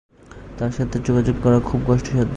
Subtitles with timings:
[0.57, 2.29] তাঁর সাথে যোগাযোগ করা খুব কষ্টসাধ্য।